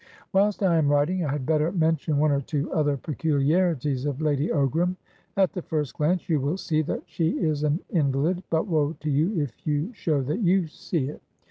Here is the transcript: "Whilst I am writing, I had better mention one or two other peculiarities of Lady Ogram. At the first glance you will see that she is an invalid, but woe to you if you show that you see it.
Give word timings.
"Whilst 0.33 0.63
I 0.63 0.77
am 0.77 0.87
writing, 0.89 1.23
I 1.23 1.29
had 1.31 1.45
better 1.45 1.71
mention 1.71 2.17
one 2.17 2.31
or 2.31 2.41
two 2.41 2.71
other 2.73 2.97
peculiarities 2.97 4.07
of 4.07 4.19
Lady 4.19 4.47
Ogram. 4.47 4.95
At 5.37 5.53
the 5.53 5.61
first 5.61 5.93
glance 5.93 6.27
you 6.27 6.39
will 6.41 6.57
see 6.57 6.81
that 6.81 7.03
she 7.05 7.37
is 7.37 7.61
an 7.63 7.81
invalid, 7.91 8.41
but 8.49 8.65
woe 8.65 8.93
to 8.99 9.11
you 9.11 9.39
if 9.39 9.67
you 9.67 9.93
show 9.93 10.23
that 10.23 10.39
you 10.39 10.65
see 10.65 11.07
it. 11.07 11.21